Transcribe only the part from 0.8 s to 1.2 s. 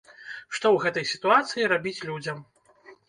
гэтай